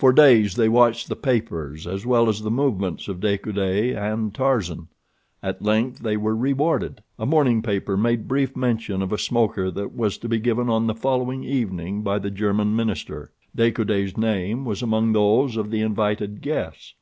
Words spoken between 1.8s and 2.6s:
as well as the